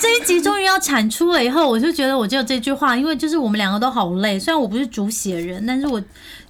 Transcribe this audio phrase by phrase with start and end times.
[0.00, 4.38] 这一集终于要产出了以后，我就觉得我只有这句话，因为就是我们两个都好累。
[4.38, 6.02] 虽然我不是主写人，但是我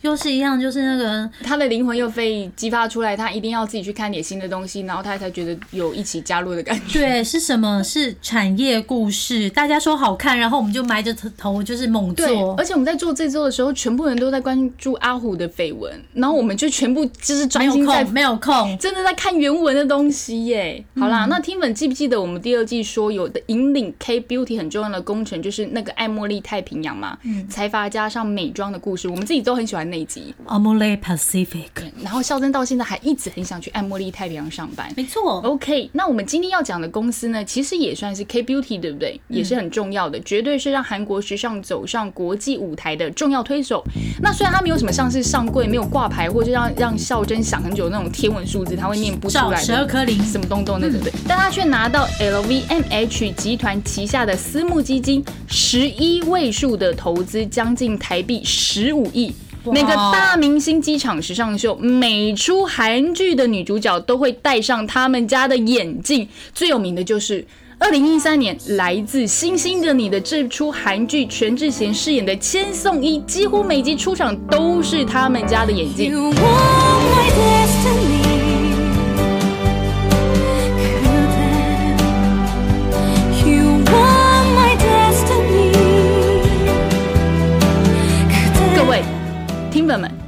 [0.02, 6.98] 又是一样，就是那个他的灵魂又被激发出来，他一定要自己去看点新的东西，然后他才觉得有一起加入的感觉。
[6.98, 7.82] 对，是什么？
[7.84, 12.54] 是产业故事，大家说好看，然后我们就埋着头就是猛对做，。
[12.56, 18.78] 而且我们在做这周的时候，全部人都在关注阿虎的绯闻，然后我们就全部就是专心在空，没有空。
[18.78, 20.82] 真的在看原文的东西耶。
[20.96, 30.34] 好啦，那听粉记不记得我们第二季说有的引领 K Beauty 很重要的工程就是那个爱茉莉太平洋嘛，嗯财阀加上美妆的故事，我们自己都很喜欢那一集。
[30.46, 31.68] Amole Pacific，
[32.02, 34.90] 然后孝珍到现在还一直很想去爱茉莉太平洋上班。
[34.96, 35.40] 没错。
[35.42, 39.20] OK，那我们今天要讲的公司呢，其实也算是 K Beauty，对不对？
[39.28, 43.84] 也是很重要的，绝对是让韩国时尚走上国际舞台的重要推手。
[44.22, 49.64] 那虽然它没有什么上市上柜，没有挂牌，或者让让孝珍想很久那种天文数字，他会念不出照来的。
[49.64, 51.12] 十二颗零，什么东东的，对不对？
[51.26, 59.34] 但他却拿到 LVMH 集团旗下的私募基金十一位数的投资，将近台币十五亿。
[59.64, 66.26] 哇每个大明星机场时尚秀，每出韩剧的女主角都会戴上他们家的眼镜。
[66.54, 67.44] 最有名的就是
[67.78, 76.12] 二零一三年《来自星星的你》的这出韩剧，全智贤饰演的千颂伊，几乎每集出场都是他们家的眼镜。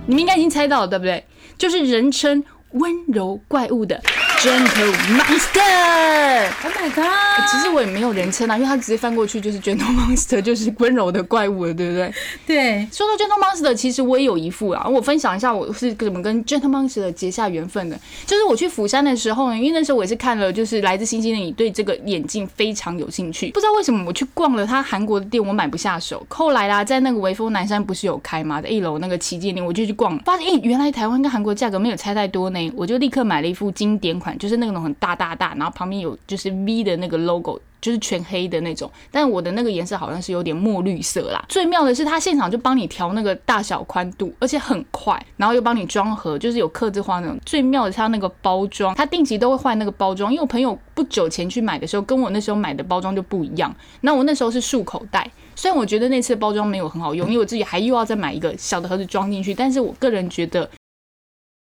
[0.06, 1.24] 你们应该已经猜到了，对不对？
[1.56, 2.42] 就是人称
[2.72, 4.00] 温柔怪物的
[4.42, 6.50] Gentle Monster。
[6.64, 7.46] Oh my god！
[7.48, 12.12] 其实我也没有人称啊，因为他直接翻过去就是 Gentle Monster， 就是温柔的怪物了，对不对？
[12.44, 17.96] 对，说到 Gentle Monster，其实我也有一副啊，我分享一下我是怎么跟 Gentle Monster 结下缘分的。
[18.26, 26.26] 就是我去釜山的时候呢，因为那时候我也是看了，就是来自星星的你对这个眼镜非常有兴趣，不知道为什么我去逛了他韩国的店，我买不下手。
[26.28, 28.60] 后来啦，在那个微风南山不是有开吗？
[28.60, 37.60] 在一楼那个旗舰店，我就去逛，发现咦、原来台湾跟韩国价格没有差太多呢，我就立刻买了一副经典款，就是那种很大大大，然后旁边有就是 V 的那个 logo。
[37.82, 41.44] 就是全黑的那种，但我的那个颜色好像是有点墨绿色啦。
[41.48, 47.36] 最妙的是，它现场就帮你调那个大小宽度，而且很快，然后又帮你装盒，就是有刻字化那种。
[47.44, 50.32] 最妙的是它那个包装，它定期都会换那个包装。
[50.32, 53.74] 因为我朋友不久前去买的时候，跟我那时候买的包装就不一样。
[54.02, 60.70] 那我那时候是束口袋，虽然我觉得那次包装没有很好用，因为我自己还又要再买一个小的盒子装进去，但是我个人觉得。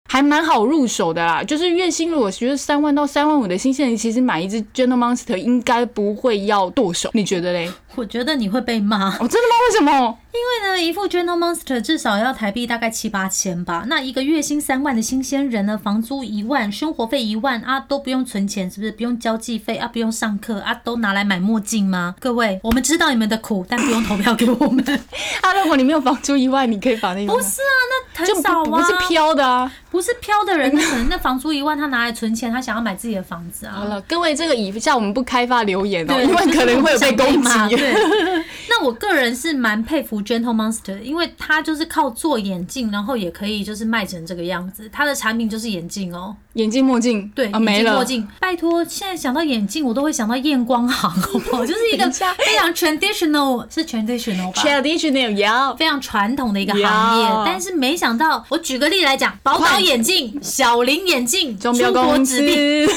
[0.06, 7.70] 还蛮好入手的啦，就是月薪如果觉得三万到三万五的新鲜人，其实买一只 Gentle Monster 应该不会要剁手，你觉得嘞？
[7.96, 9.54] 我觉得你会被骂，哦，真的吗？
[9.68, 10.18] 为什么？
[10.32, 13.84] 因为呢，一副 Gentle Monster 至少要台币大概七八千吧。
[13.86, 18.92] 那一个月薪三万的新鲜人呢，房租一万，生活费一万啊，都不用存钱，是不是？
[18.92, 22.14] 不用交际费啊，不用上课啊，都拿来买墨镜吗？
[22.20, 24.84] 各位，我们知道你们的苦，但不用投票给我们。
[25.40, 27.72] 啊，如果你没有房租一万，你可以把那个不是啊，
[28.18, 29.72] 那就很少啊，不不是飘的啊。
[29.88, 33.76] 不是飘的人，那可能那房租一万，他拿来存钱，他想要买自己的房子啊。
[33.76, 37.76] 好了，各位，这个以下我们不开发留言哦，对，因为可能会有被攻击。
[37.92, 44.88] 对，那我个人是蛮佩服 Gentle Monster，因为他就是靠做眼镜，然后也可以就是卖成这个样子。
[44.92, 48.04] 他的产品就是眼镜哦，眼镜墨镜，对，啊，眼没了镜墨。
[48.04, 48.28] 镜。
[48.40, 51.64] 拜托，现在想到眼镜，我都会想到验光行，好不好？
[51.66, 62.94] 就是一个非常 traditional，是 traditional 吧？Traditional 要非常传统的一个行业，但是没想到，我举个例来讲，宝岛眼镜、小林眼镜，中国公指定司，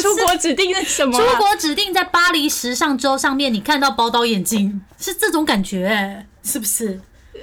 [0.00, 1.20] 出国指定是什么啊？
[1.20, 7.00] 出国指定在巴黎时尚周上面，你看到宝岛眼镜是这种感觉、欸，是不是？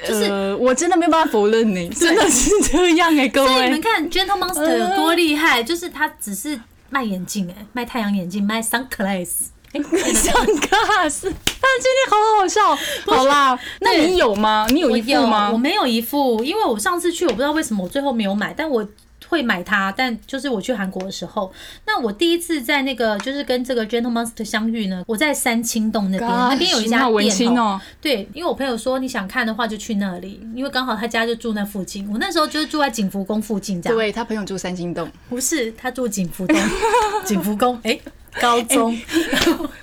[0.07, 3.48] 就是呃，我真的没有办法否认你，真的是这样哎，各位。
[3.48, 6.59] 所以你们看 Gentle Monster 有多厉害，就是它只是
[6.89, 9.30] 卖眼镜，哎，卖太阳眼镜，卖 sunglass。
[9.74, 9.81] 哎
[10.13, 12.75] 上课是，但今天好好笑。
[13.06, 14.65] 好啦，那你有吗？
[14.71, 15.57] 你有一副吗我？
[15.57, 18.88] 没有一副，因为我上次去，我不知道为什么我最后没有买，但我
[19.27, 19.94] 会买它。
[19.95, 21.51] 但就是我去韩国的时候，
[21.85, 27.79] 那我第一次在那个就是跟这个 Gentle Monster 相遇呢，我在三清洞那边，那边有一家店哦。
[28.01, 32.09] 对，因为我朋友说你想看的话就去那里，因为刚好他家就住那附近。
[32.12, 33.97] 我那时候就是住在景福宫附近这样。
[33.97, 36.56] 对他朋友住三清洞，不是，他住景福宫，
[37.25, 38.00] 景福宫，哎、
[38.42, 39.00] 高中。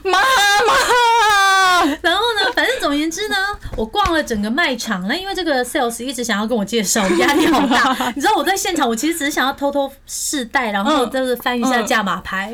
[0.02, 3.36] 妈妈，然后呢，反正总而言之呢，
[3.76, 8.12] 我逛了整个卖场，那因为这个 sales 一直想要跟我介绍，压力好大。
[8.14, 12.52] 你知道我在现场，我其实只是想要偷偷试戴，然后嗯就是翻一下嗯价码牌。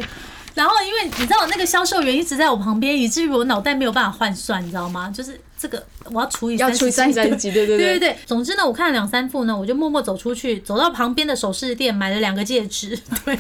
[0.55, 5.11] 然后，因为你知道那个销售员一直在我旁边，以至于我脑袋没有办法换算，你知道吗？
[5.15, 12.99] 就是这个我要除以要除以三三十几，对对对对对，总之呢，我看了两三副呢，我就默默走出去，走到旁边的首饰店买了两个戒指。
[13.27, 13.37] 对，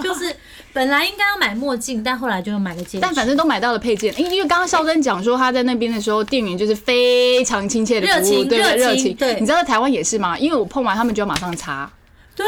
[0.00, 0.32] 就是
[0.72, 2.98] 本来应该要买墨镜，但后来就买了戒指。
[3.00, 8.58] 但反正都买到了配件，因因为刚刚肖珍讲说他在那边的时候，店员就是非常亲切的服务，热情对？
[8.76, 10.38] 热情对你知道在台湾也是吗？
[10.38, 11.90] 因为我碰完他们就要马上擦，
[12.36, 12.46] 对，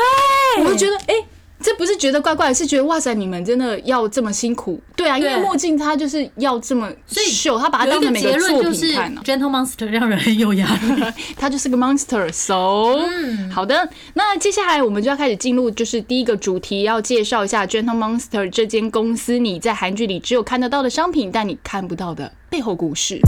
[0.62, 1.14] 我就觉得哎。
[1.62, 4.80] 这不是觉得怪怪，是觉得哇塞，你们真的要这么辛苦？
[4.96, 11.04] 对啊，因为墨镜它就是要这么秀，他把它当成每个作就是品看呢、Gentle Monster 让人很有压力。
[11.36, 23.20] 他就是个 monster，so，嗯、好嗯的，那接下来我们就要开始进入，就是第一个主题，要介绍一下 Gentle Monster 这间公司，你在韩剧里只有看得到的商品，但你看不到的背后故事。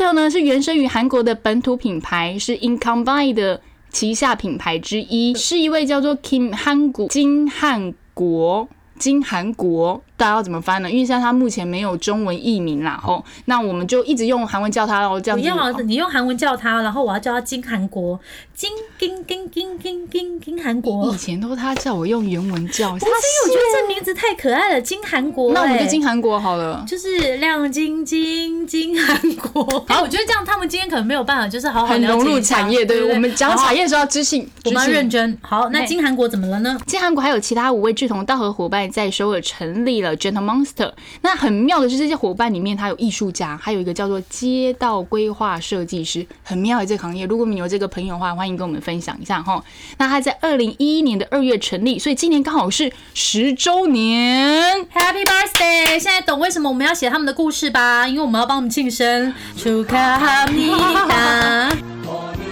[0.00, 3.60] 特呢是原生于韩国的本土品牌，是 Incombine 的
[3.90, 8.66] 旗下品牌之一，是一位叫做 Kim Han Gu 金汉国。
[8.98, 10.90] 金韩国，大家要怎么翻呢？
[10.90, 15.42] 因为现在它目前没有中文译名啦，吼，那我们就一直用韩文叫他喽，这样子。
[15.42, 18.20] 不要啊，你用韩文叫他，然后我要叫他金韩国，
[18.54, 21.10] 金金金金金金金韩国。
[21.14, 26.84] 以前都他叫我用原文叫，不是因为我觉得这名字太可爱了，金韩国、那我们就哎金韩国好了。
[26.86, 29.64] 就是亮晶晶金韩国。
[29.88, 35.38] 好，我觉得这样他们今天可能没有办法，就是好好很融入产业，对对我们讲产业的时候要知性，我们要认真。
[35.40, 36.78] 好，那金韩国怎么了呢？
[36.84, 40.92] 金韩国还有其他五位志同道合伙伴在首尔成立了 Gentle Monster。
[41.22, 47.26] 那很妙的是，这些伙伴里面，他有艺术家，还有一个叫做街道规划设计师，很妙的这个行业。
[47.26, 49.62] 如果你有这个朋友的话，欢迎跟我们分享一下哈。
[49.98, 54.86] 那他在二零一一年的二月成立，所以今年刚好是十周年。
[54.94, 55.98] Happy birthday！
[55.98, 58.06] 现在懂为什么我们要写他们的故事吧？
[58.08, 59.34] 因为我们要帮我们庆生。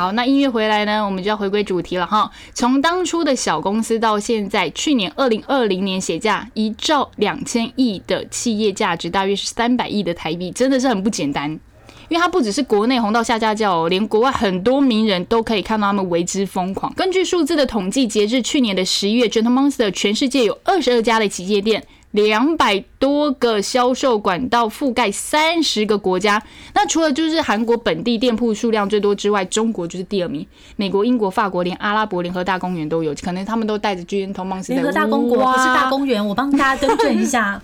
[0.00, 2.30] 好，那音乐回来呢，我们就要回归主题了哈。
[2.54, 11.50] 从当初的小公司到现在，去年二零二零年写价一兆两千亿的企业价值，大约是三百亿的台币，真的是很不简单。
[12.08, 16.90] 因为它不只是国内红到下架叫哦，连国外很多名人都可以看到他们为之疯狂。
[16.94, 21.84] 根据数字的统计，截至去年的十一月，Gentle Monster 全世界有二十二家的旗舰店。
[22.12, 26.42] 两百多个销售管道覆盖三十个国家。
[26.74, 30.46] 那除了就是韩国本地店铺数量最多之外，中国就是第二名。
[30.76, 37.60] 美国、英国、法国，连阿拉伯联合大公园都有，可能他们都带着 Gentle Monster 联合大公国不是大公园，我帮大家 更正一下。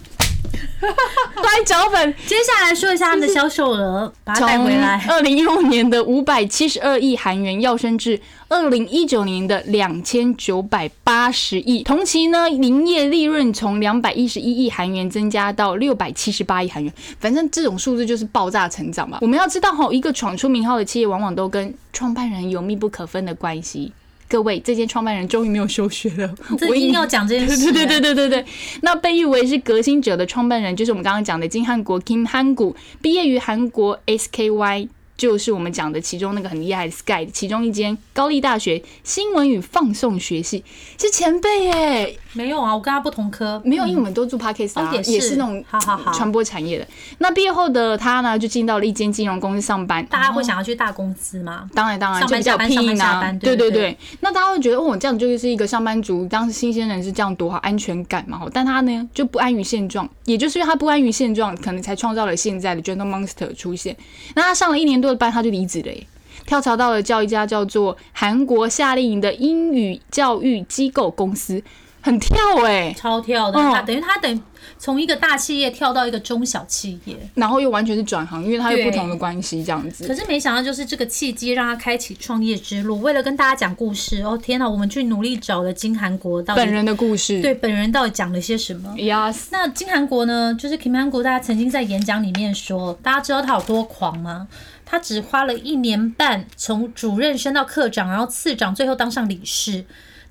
[0.81, 2.15] 带脚本。
[2.27, 5.05] 接下来说一下他们的销售额，把它带回来。
[5.09, 16.93] 二零一五年的五百七十二亿韩元要升至二零一九年的两千九百八十亿，同期呢，营业利润从两百一十一亿韩元增加到六百七十八亿韩元。
[17.19, 19.19] 反正这种数字就是爆炸成长嘛。
[19.21, 23.93] 我们要知道哈，一个闯出名号的企业，往往都跟创办人有密不可分的关系。
[24.29, 26.35] 各位，这间创办人终于没有休学了，
[26.69, 28.47] 我一定要讲这件事、啊对对对对对对，
[28.83, 34.89] 那被誉为是革新者的创办人，就是我们刚刚讲的金汉国 Kim Han 谷，毕业于韩国 SKY。
[35.17, 40.63] 就是我们讲的其中那个很厉害的 Sky，其中一间高丽大学新闻与放送学系
[41.01, 46.87] 是前辈耶，没有啊，我跟他不同科，没有，因为我们都做 podcast 啊，哦也是也是那种好好好传播产业的。
[47.19, 51.69] 那毕业后的他呢，就进到了一间金融公司上班，大家会想要去大公司吗？
[51.75, 58.43] 当然当然，上班就比较有下班上班 P 呢下班，对对对对对那大家会觉得哦，这样就是一个上班族，当新鲜人是这样多好安全感嘛。
[58.53, 63.97] 但他呢就不安于现状，也就是因为他不安于现状，可能才创造了现在的 Gentle Monster 出现。
[64.35, 66.07] 那他上了一年多的班，他就离职了耶。
[66.45, 71.61] 跳槽到了叫一家叫做韩国夏令营的英语教育机构公司，
[72.07, 74.41] 很跳哎、超跳的，嗯他等于他等于
[74.79, 80.07] 从一个大企业跳到一个中小企业，然后又完全是转行，因为他有不同的关系这样子。
[80.07, 83.01] 可是没想到就是这个契机让他开启创业之路。
[83.01, 88.95] 为了跟大家讲故事，哦天哪，我们去努力找了金韩国到底本人的故事，对本人到底讲了些什么。
[88.97, 90.55] ，yes，那金韩国呢？
[90.57, 94.47] 就是 Kim 韩国，大家曾经在演讲里面说，大家知道他有多狂吗？
[94.85, 99.85] 他只花了一年半，从主任升到科长，然后次长，最后当上理事。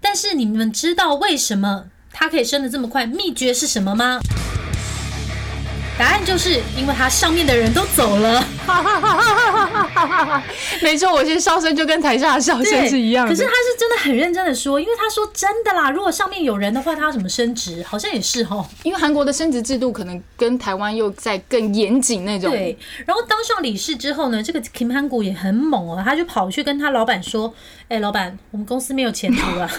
[0.07, 3.07] 但是你们知道为什么他可以升得这么快？
[3.07, 4.19] 秘诀是什么吗？
[5.97, 8.45] 答案就是因为他上面的人都走了，
[10.83, 13.31] 没错，我先笑声就跟台下的笑声是一样的。
[13.31, 17.81] 可是他是真的很认真的说，因为他说真的啦，如果上面有人的话，他要怎么升职？
[17.87, 18.67] 好像也是哦。
[18.83, 22.51] 因为韩国的升职制度可能跟台湾又在更严谨那种。
[22.51, 27.53] 对，然后当上理事之后呢，这个 Kim Han 谷也很猛哦，他就跑去跟他老板说
[27.87, 29.71] ：“哎、老板，我们公司没有前途了。”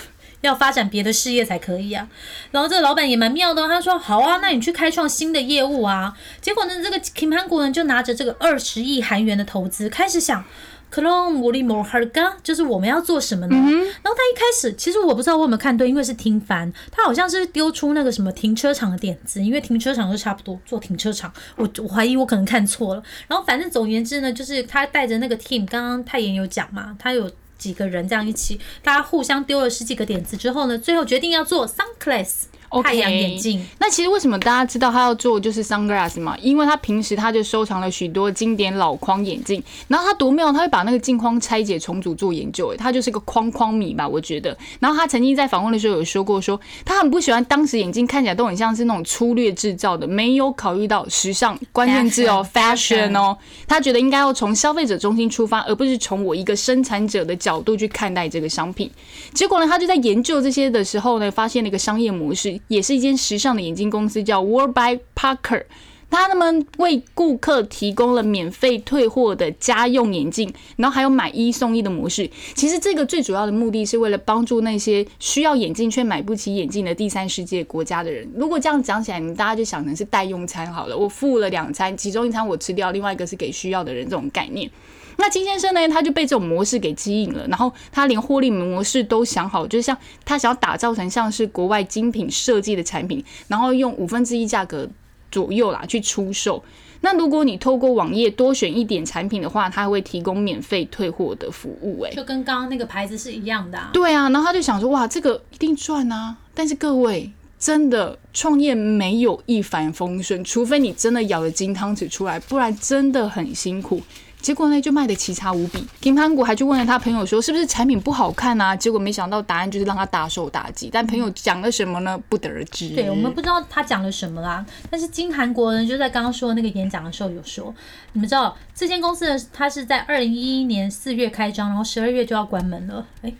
[0.46, 2.08] 要发展别的事业才可以啊，
[2.52, 6.16] 然后这个老板也蛮妙的哦，他说好啊，那你去开创新的业务啊。
[6.40, 10.44] 结果呢，这个 Kim Han 谷呢就拿着这个二十亿韩元的投资，开始想，
[10.88, 13.56] 可能我里摩哈嘎，就是我们要做什么呢？
[13.56, 23.02] 然后他一开始，其实我不知道我有没有看对，因为是听翻，他好像是丢出那个什么停车场的点子，因为停车场都差不多做停车场，我我怀疑我可能看错了。
[23.26, 27.30] 然后反正总而言之呢，就是他带着那个 team，刚刚泰妍有讲嘛，他有。
[27.58, 32.44] 几个人这样一起，大家互相丢了十几个点子之后呢，最后决定要做 sunclass
[32.82, 33.64] 太阳眼镜。
[33.78, 36.37] 那其实为什么大家知道他要做就是 sunglass 嘛？
[36.40, 44.56] 因为他平时他就收藏了许多经典老框眼镜，然后他多妙，他会把那个镜框拆解重组做研究，诶他就是个框框迷吧，我觉得。
[44.80, 58.90] 然后他曾经在访问的时候有说过说他很不喜欢当时眼镜看起来都很像是那种粗略制造的，没有考虑到时尚关键字哦 Fashion，fashion 哦，他觉得应该要从消费者中心出发，而不是从我一个生产者的角度去看待这个商品。
[59.32, 65.64] 结果呢，他就在研究这些的时候呢，发现了一个商业模式，也是一间时尚的眼镜公司，叫 World by Parker。
[66.08, 72.30] 他们为顾客提供了免费退货的家用眼镜，然后还有买一送一的模式。
[72.54, 78.26] 其实这个最主要的目的是为了帮助那些需要眼镜却买不起眼镜的第三世界国家的人。
[78.35, 84.70] 如果这样讲起来，你大家就想成是代用餐好了，我付了两餐，其中一餐我吃掉，另外一个是给需要的人这种概念。
[85.16, 94.88] 那金先生呢，他就被这种模式给吸引了，然后他连获利模式都想好，就是像他想要打造成像是国外精品设计的产品，然后用五分之一价格
[95.30, 96.62] 左右啦去出售。
[97.02, 102.14] 那如果你透过网页多选一点产品的话，他还会提供免费退货的服务、欸。
[102.14, 103.90] 就跟刚刚那个牌子是一样的、啊。
[103.92, 106.37] 对啊，然后他就想说，哇，这个一定赚啊！
[106.54, 114.02] 但是各位，真的创业没有一帆风顺，除非你真的咬了金汤匙出来，不然真的很辛苦。
[114.40, 115.84] 结果呢，就卖的奇差无比。
[116.00, 118.76] 金盘谷还去问了他朋友说，是不是产品不好看啊？
[118.76, 120.88] 结果没想到答案就是让他大受打击。
[120.92, 122.16] 但朋友讲了什么呢？
[122.28, 122.90] 不得而知。
[122.90, 124.64] 对，我们不知道他讲了什么啦。
[124.88, 127.74] 但是金韩国人就在刚刚说的那个演讲的时候有说，
[128.12, 133.04] 你们知道这间公司呢，它是在二零一一年四月开张，然后十二月就要关门了。
[133.22, 133.32] 哎，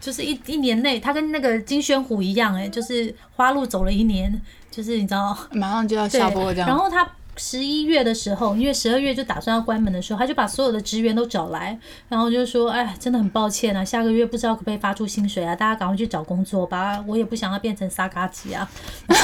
[0.00, 6.68] 就是一一年内，他跟那个金宣虎一样，哎，就是花路走了一年，就是你知道，马上就要下播这样。
[6.68, 7.08] 然后他
[7.44, 11.76] 十一月的时候，因为十二月就打算要关门的时候，他就把所有的职员都找来，
[12.08, 18.70] 然后就说：“哎，真的很抱歉啊，下个月不知道可不可以发出薪水啊，大家赶快去找工作吧， 我也不想要变成沙嘎吉啊。”
[19.08, 19.14] 就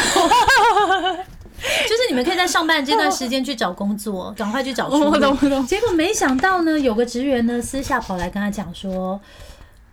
[1.97, 5.11] 是你们可以在上班这段时间去找工作，赶快去找出路。
[5.11, 9.21] 我懂我懂结果没想到呢，有个职员呢私下跑来跟他讲说：“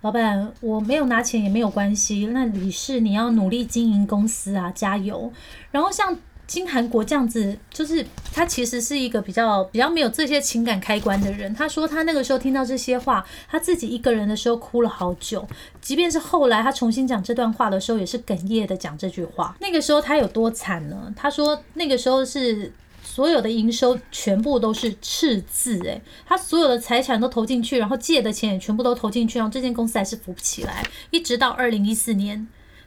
[0.02, 5.32] 老板，我没有拿钱也没有关系，那理事你要努力经营公司啊，加油。”
[5.72, 6.18] 然后像
[6.48, 11.54] 金韩国这样子，就是他其实是一个比较比较没有这些情感开关的人。
[11.54, 15.48] 他说他那个时候听到这些话，他自己一个人的时候哭了好久，
[15.82, 19.56] 即便是后来他重新讲这段话的时候，也是哽咽的讲这句话。
[19.60, 21.14] 那个时候他有多惨呢？
[21.16, 22.72] 他说那个时候是。
[23.08, 32.46] 所有的营收全部都是赤字，诶，他所有的财产都投进去，然后借的钱也全部都投进去，然后这间公司还是扶不起来，一直到二零一四年，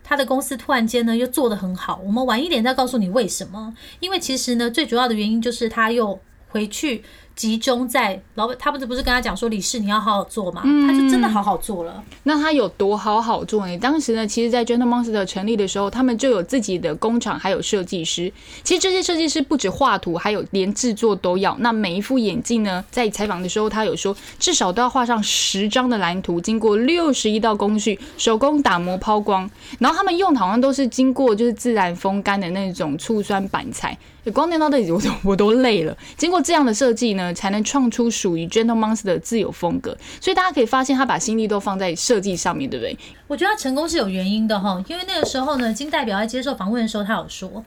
[0.08, 2.00] 他的公司突然间呢又做得很好。
[2.02, 7.04] 我们晚一点再告诉你为什么，因为其实呢最主要的原因就是他又回去
[7.38, 12.02] 集中在老板，他不是不是跟他讲说李氏你要好好做嘛，他就真的好好做了。
[12.24, 13.78] 那他有多好好做呢？
[13.78, 18.32] 当时呢，其实，在 Gentle Monster 成立的时候，他们就有自己的工厂，还有设计师。
[18.64, 21.56] 其实这些设计师不止画图，还有连制作都要。
[21.60, 29.48] 那每一副眼镜呢，在采访的时候，他有说至少都要画上十张的蓝图，经过六十一道工序，手工打磨抛光。
[29.78, 33.96] 然后他们用的好像都是经过就是自然风干的那种醋酸板材。
[34.32, 35.96] 光念到这里，我都我都累了。
[36.16, 39.96] 经过这样的设计呢，才能创出属于 Gentle Monster 的自有风格。
[40.20, 42.98] 所以大家可以发现，他把心力都放在设计上面，对不对？
[43.26, 47.64] 我觉得他成功是有原因的哈，因为那个时候呢，金代表在接受访问的时候，他有说，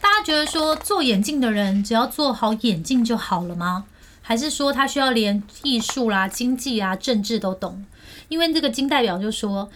[0.00, 3.84] 大家觉得说做眼镜的人只要做好眼镜就好了吗？
[4.22, 7.84] 还是说他需要连艺术啦、经济啊、政治都懂？
[8.28, 9.70] 因为这个金代表就说，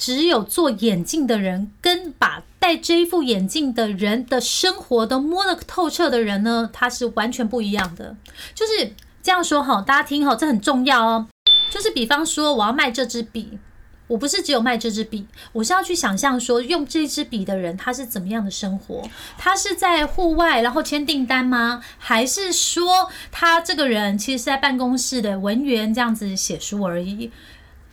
[0.00, 8.16] 只有做眼镜的人跟把戴这一副眼镜的人的生活都摸得透彻的人呢，他是完全不一样的。
[8.54, 11.26] 就是这样说哈，大家听好，这很重要哦。
[11.68, 13.58] 就是比方说，我要卖这支笔，
[14.06, 21.82] 我不是只有卖这支笔，我是要去想象说用这支笔的人他是怎么样的生活，他是在户外然后签订单吗？
[21.98, 27.30] 还是说他这个人其实是在办公室的文员这样子写书而已？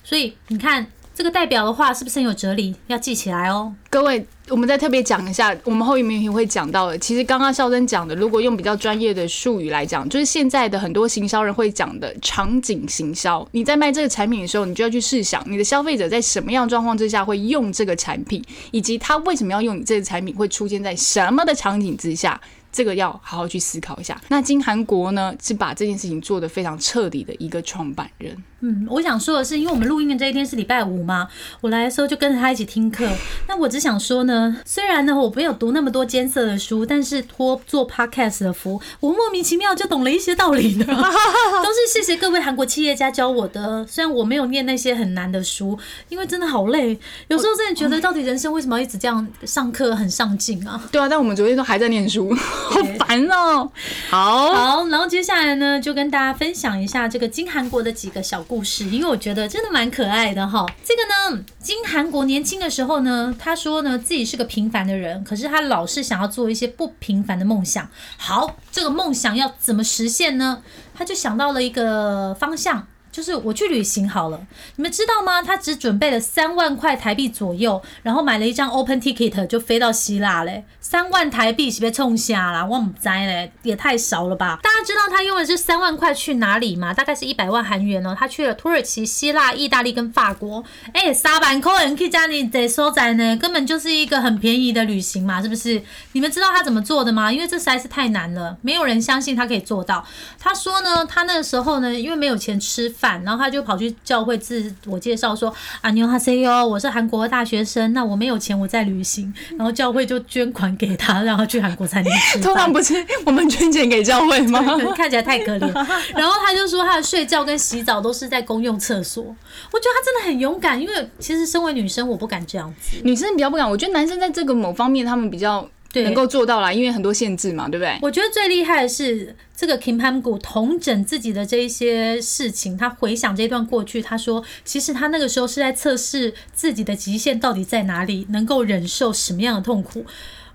[0.05, 2.75] 所以你看这个代表的话是不是很有哲理？
[2.85, 3.73] 要记起来哦。
[3.89, 6.97] 各位，我们再特别讲一下，我们后一面也会讲到的。
[6.99, 13.43] 其实刚刚孝珍讲的，如果用比较专业的术语来讲，就是现在的很多行销人会讲的场景行销。
[13.51, 22.39] 你在卖这个产品的时候，你就要去试想，你的消费者在什么样状况之下会用这个产品，以及他为什么要用你这个产品，会出现在什么的场景之下。
[22.69, 24.21] 这个要好好去思考一下。
[24.27, 28.37] 那金韩国呢，是把这件事情做得非常彻底的一个创办人。
[28.61, 31.27] 嗯，我想说的是，因为我们录音的这一天是礼拜五嘛，
[31.61, 33.07] 我来的时候就跟着他一起听课。
[33.47, 40.85] 那我只想说呢，虽然呢我没有读那么多艰涩的书，但是托做 podcast 的福，我莫名其妙就懂了一些道理呢。
[40.87, 43.85] 都是谢谢各位韩国企业家教我的。
[43.85, 45.77] 虽然我没有念那些很难的书，
[46.09, 46.97] 因为真的好累，
[47.27, 50.81] 有时候真的觉得到底人生为什么要一直这样上课很上进啊？
[50.91, 53.69] 对啊，但我们昨天都还在念书，好烦哦。
[54.09, 60.65] 好，好，然后接下来呢，就跟大家分享一下这个金韩国的几个小故事，因为我觉得真的蛮可爱的哈。
[60.83, 67.89] 这个呢，金韩国年轻的时候呢，他说呢自己是个平凡的人，可是他老是想要做一些不平凡的梦想。
[68.17, 70.63] 好，这个梦想要怎么实现呢？
[70.95, 72.87] 他就想到了一个方向。
[73.09, 74.39] 就是我去旅行好了，
[74.75, 75.41] 你们知道吗？
[75.41, 80.63] 他只准备了三万块台币左右，然后买了一张 open ticket 就飞到希腊嘞。
[80.89, 84.57] 三万台币是被冲下啦，我唔知嘞，也太少了吧？
[84.63, 86.93] 大家知道他用的这三万块去哪里吗？
[86.93, 88.15] 大概是一百万韩元哦。
[88.17, 90.63] 他去了土耳其、希腊、意大利跟法国。
[90.93, 95.83] 哎，三万块人可以加你得收窄呢，根本就是一个很便宜的旅行嘛，是不是？
[96.13, 97.29] 你们知道他怎么做的吗？
[97.29, 100.01] 因为这实在是太难了，没有人相信他可以做到。
[100.39, 103.21] 他说呢，他那个时候呢，因为没有钱吃饭。
[103.25, 109.33] 然后他就跑去教会自我介绍说啊，牛哈塞哟，我是韩国的大学生，那我没有钱，我在旅行。
[109.57, 112.71] 然后教会就捐款给他，让他去韩国餐厅吃通常。
[112.71, 112.93] 不是
[113.25, 114.61] 我们捐钱给教会吗？
[114.95, 115.73] 看起来太可怜。
[116.13, 119.23] 然后他就说他的睡觉跟洗澡都是在公用厕所。
[119.23, 122.97] 我觉得他真的很勇敢，因为其实身为女生，我不敢这样子。
[123.03, 127.97] 女生比较不敢，我觉得男生在这个某方面他们比较能够做到啦，因为很多限制嘛，对不对？
[128.01, 140.05] 我觉得最厉害的是这个 Kim Pam Gu 同整自己的这一些事情，他回想这段过去，他说，其实他那个时候是在测试自己的极限到底在哪里，能够忍受什么样的痛苦。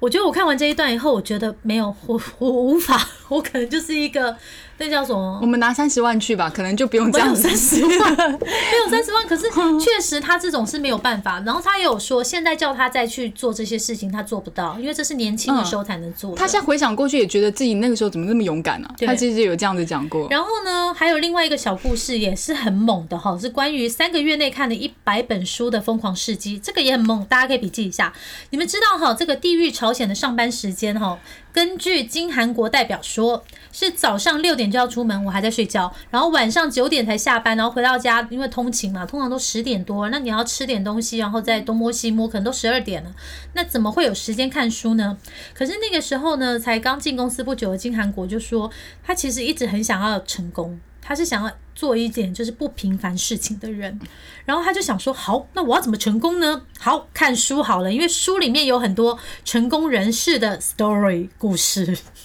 [0.02, 3.00] 我觉得我看完这一段以后，我觉得没有我我无法，
[3.32, 4.36] 我可能就是一个
[4.78, 7.42] 那叫什么我们拿三十万去吧，可能就不用这样子。
[7.42, 9.44] 三十万， 没有三十万，可是
[9.80, 11.40] 确实他这种是没有办法。
[11.46, 16.36] 然后他也有说，现在叫他再去做这些事情，他做不到，因为这是年轻的时候才能做的。
[16.36, 20.28] 他现在回想过去，也觉得自己那个时候怎么那么勇敢呢、他其实有这样子讲过。
[20.30, 28.12] 然后呢，还有另外一个小故事也是很猛的哈，是关于三个月内看了一百本书的疯狂事迹，这个也很猛，大家可以笔记一下。
[28.50, 31.18] 你们知道哈，这个地狱朝鲜的上班时间哈，
[31.52, 43.14] 根据金韩国代表说，是早上六点就要出门，我还在睡觉，然后晚上九点才下班，然后回到家，因为通勤嘛，通常都十点多，那你要吃点东西，然后再东摸西摸，可能都十二点了，
[43.52, 45.18] 那怎么会有时间看书呢？
[45.54, 48.70] 可是那个时候呢，才刚进公司不久的金韩国就说，
[49.04, 54.00] 他其实一直很想要成功，他是想要做一点就是不平凡事情的人。
[54.44, 56.62] 然后他就想说，好，那我要怎么成功呢？
[56.78, 61.84] 好看书好了，因为书里面有很多成功人士的 story 故事。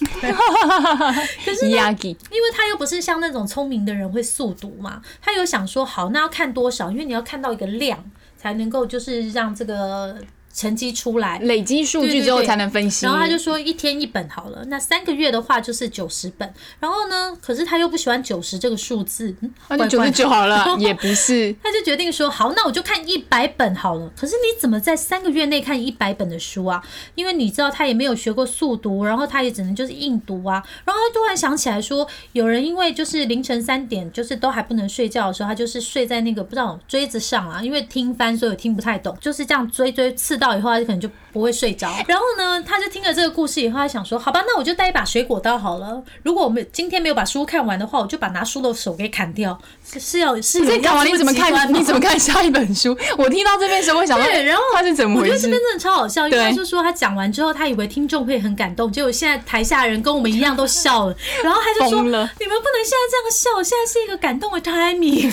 [1.44, 1.96] 可是呢，
[2.30, 6.90] 因为他又不是像那种聪明的人会速读嘛，他有想说，好，那要看多少？
[6.90, 10.16] 因为你要看到一个量，才能够就是让这个
[10.52, 11.38] 成绩出来。
[11.40, 13.06] 累积数据之后才能分析。
[13.06, 16.52] 然后他就说一天一本好了，那三个月的话就是九十本。
[16.80, 21.54] 然后呢，可是他又不喜欢九十这个数字，嗯那就九十九好了， 也不是。
[21.62, 24.10] 他就决定说好，那我就看一百本好了。
[24.16, 26.82] 可是你怎么在三个月内看一百本的书啊？
[27.14, 30.62] 因为你知道他也没有学过速读，然后他也只能就是硬读啊。
[30.84, 41.88] 然后他突然想起来说，有人因为就是凌晨三点，就是都还不能睡觉的时候，他就是睡在那个不知道锥子上啊，因为听翻所以听不太懂，就是这样追追刺到以后，他就可能就不会睡着。
[42.06, 46.02] 然后呢，他就听了这个故事以后，他想说，好吧，那我就带一把水果刀好了。
[46.22, 49.58] 如果我们今天没有把书看完的话，我就把拿书的手给砍掉。
[49.90, 51.74] 是是要是有这看完你怎么看？
[51.74, 52.96] 你怎么看下一本书？
[53.16, 55.60] 我听到这边的时候，我想到，对，然后他是怎么回事我觉得这边？
[55.60, 65.30] 真的超好笑，因为对他就说他讲完之后，他以为听众会很感动，结果现在台下人跟我们一样都笑了，然后他就说：“你们不能现在这样笑，现在是一个感动的 timing。”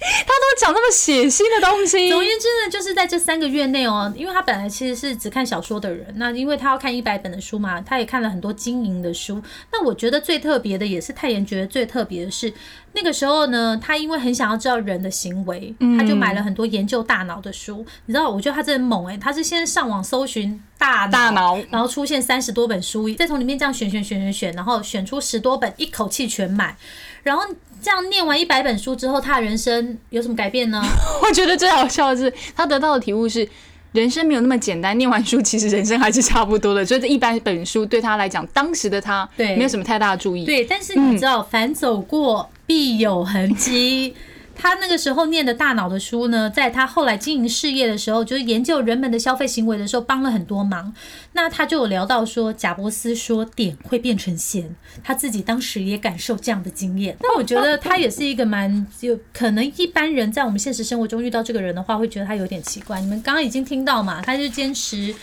[0.00, 9.42] 他都讲那么血腥的东西总而言之呢，就是在这三个月内哦，哦，因为他本来其实是只看小说的人，那因为他要看一百本的书嘛，他也看了很多经营的书。
[9.72, 12.52] 那我觉得最特别的，也是泰妍觉得最特别的是，
[12.94, 17.84] 那个时候呢，他因为很想要知道人的行为，他就买了很多研究大脑的书。
[18.06, 26.76] 你知道，我觉得他真的猛诶、他是先上网搜寻大，大脑然后出现三十多本书，再从里面这样选选选选选，然后选出十多本，一口气全买。
[27.22, 27.42] 然后
[27.82, 30.82] 这样念完一百本书之后，他的人生有什么改变呢？
[31.22, 33.48] 我觉得最好笑的是，他得到的体悟是。
[33.92, 40.44] 人生没有那么简单，念完书其实人生还是差不多的，所以这一般本书对他来讲，当时的他对没有什么太大的注意。
[40.44, 44.14] 对，但是你知道，凡走过必有痕迹。
[44.60, 50.92] 他那个时候念的大脑的书呢，在他后来经营事业的时候，就是研究人们的消费行为的时候，帮了很多忙。
[51.32, 57.16] 那他就有聊到说，贾伯斯说点会变成线，他自己当时也感受这样的经验。
[57.22, 63.00] 那我觉得他也是一个蛮有可能一般人在我们现实生活中遇到这个人的话，会觉得他有点奇怪。
[63.00, 65.14] 你们刚刚已经听到嘛，他就坚持。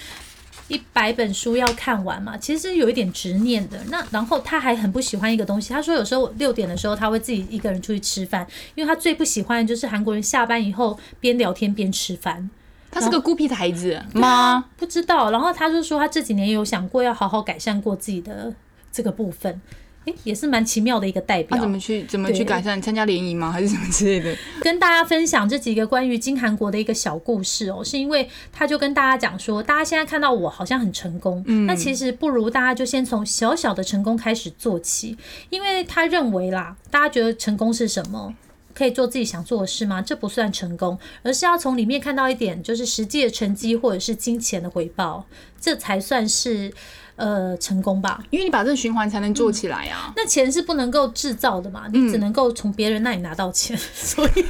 [0.67, 3.81] 一百本书要看完嘛，其实有一点执念的。
[3.89, 12.49] 那然后他还很不喜欢一个东西，他说有时候六点的时候他会自己一个人出去吃饭，因为他最不喜欢的就是韩国人下班以后边聊天边吃饭。
[12.89, 14.65] 他是个孤僻的孩子吗？
[14.77, 18.53] 不知道，然后他就说他这几年有想过要好好改善过自己的
[18.91, 19.61] 这个部分，
[20.07, 21.55] 诶，也是蛮奇妙的一个代表。
[21.55, 22.81] 他怎么去怎么去改善？
[22.81, 23.51] 参加联谊吗？
[23.51, 24.35] 还是什么之类的？
[24.61, 35.17] 跟大家分享这几个关于金韩国的一个小故事哦，是因为他就跟大家讲说，大家现在看到我好像很成功，嗯那其实不如大家就先从小小的成功开始做起，
[35.49, 38.33] 因为他认为啦，大家觉得成功是什么？
[38.73, 40.03] 可以做自己想做的事吗？
[40.03, 45.25] 这不算成功，而是要从里面看到一点，就是实际的成绩或者是金钱的回报，
[45.59, 46.71] 这才算是
[47.17, 48.23] 呃成功吧。
[48.29, 50.13] 因为你把这个循环才能做起来啊。
[50.15, 54.45] 那钱是不能够制造的嘛，你只能够从别人那里拿到钱，所以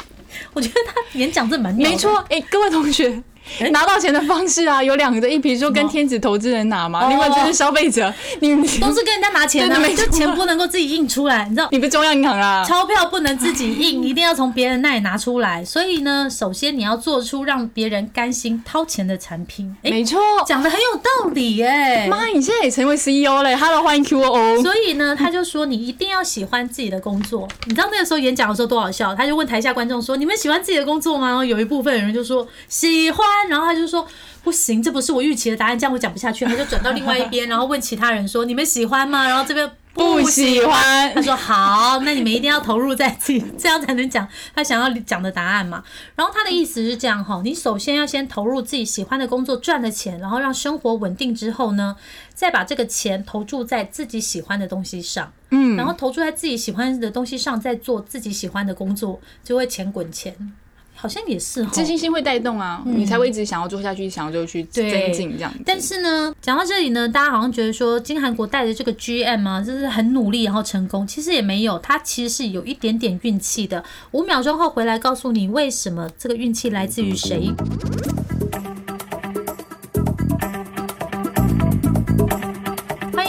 [0.52, 3.22] 我觉得他演讲这蛮没错，哎、各位同学。
[3.70, 11.68] 拿到钱的方式啊，有两个，一比如说跟天使投资人拿嘛，哦另外就是消费者，你你都是跟人家拿钱的、就钱不能够自己印出来，你知道。
[11.70, 12.64] 你不中央银行啊？
[12.64, 15.64] 钞票不能自己印，一定要从别人那里拿出来。
[15.64, 19.74] 所以呢，首先你要做出让别人甘心掏钱的产品。
[19.82, 20.20] 哎、没错。
[20.46, 24.62] 讲的很有道理耶、妈，你现在也成为 CEO 嘞！Hello，欢迎 QO。
[24.62, 27.48] 所以呢，他就说你一定要喜欢自己的工作。
[27.66, 29.14] 你知道那个时候演讲的时候多好笑？
[29.14, 34.06] 他就问台下观众说：“你们喜欢自己的工作吗？”有一部分人就说喜欢，然后他就说
[34.42, 36.44] 不行，这不是我预期的答案，这样我讲不下去。
[36.44, 45.82] 他就转到另外一边，然后问其他人说：“你们喜欢吗？”然后这边不喜欢他说好，那你们一定要投入在自己，这样才能讲他想要讲的答案嘛。
[46.14, 51.96] 然后他的意思是这样哈，你首先要先投入自己喜欢的工作赚的钱，然后让生活稳定之后呢，
[52.32, 60.52] 再把这个钱投注在自己喜欢的东西上，嗯，然后投注在自己喜欢的东西上，再做自己喜欢的工作，就会钱滚钱。
[61.00, 65.60] 好像也是哈，自信心会带动啊，你才会一直想要做下去，想要就去增进这样子。
[65.64, 73.84] 但是呢，讲到这里呢，大家好像觉得说金韩国带的这个 GM 啊，就是很努力然后成功，其实也没有，他其实是有一点点运气的。
[74.10, 77.48] 五秒钟后回来告诉你为什么这个运气来自于谁。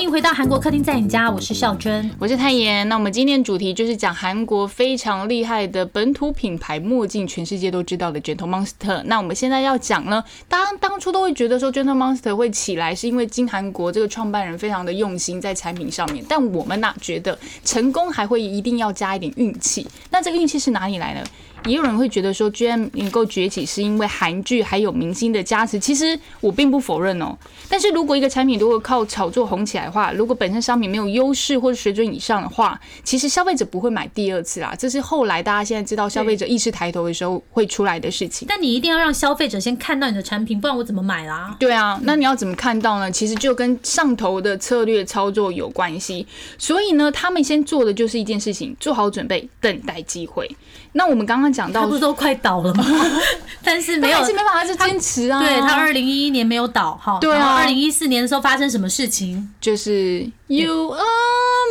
[0.09, 2.09] 回到韩国客厅在你家，我是孝珍。
[2.17, 9.03] 我是泰妍，那我们今天主题就是讲韩国非常厉害的本土品牌墨镜，全世界都知道的 Gentle Monster。
[9.05, 19.85] 那我们现在要讲呢，当当初都会觉得说 Gentle Monster 会起来，是因为金韩国这个创办人非常的用心在产品上面，但我们呐、觉得成功还会一定要加一点运气。
[20.09, 21.23] 那这个运气是哪里来呢？
[21.65, 27.37] 也有人会觉得说，GM 能够崛起是因为韩剧还有明星的加持，其实我并不否认哦。
[27.67, 34.73] 但是如果一个产品如果靠炒作红起来的话，如果本身商品没有优势或者水准以上的话，其实消费者不会买第二次啦。
[34.77, 38.47] 这是后来大家现在知道消费者意识抬头的时候会出来的事情。
[38.47, 41.55] 但你一定要让消费者先看到你的产品，不然我怎么买啦？
[41.59, 43.11] 对啊，那你要怎么看到呢？
[43.11, 46.25] 其实就跟上头的策略操作有关系。
[46.57, 50.49] 所以呢，他们先做的就是一件事情，做好准备，等待机会。
[50.93, 52.85] 那我们刚刚讲到他不是都快倒了吗？
[53.63, 55.39] 但是没有没办法，就坚持啊。
[55.39, 61.03] 对他二零一一年没有倒哈，对啊二零一四年的时候发生什么事情就是 You are